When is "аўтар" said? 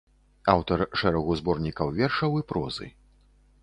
0.53-0.79